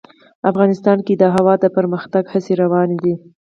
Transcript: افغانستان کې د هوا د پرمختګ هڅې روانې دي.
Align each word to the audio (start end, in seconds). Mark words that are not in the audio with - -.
افغانستان 0.51 0.97
کې 1.05 1.13
د 1.17 1.23
هوا 1.35 1.53
د 1.63 1.65
پرمختګ 1.77 2.23
هڅې 2.33 2.53
روانې 2.63 2.97
دي. 3.03 3.13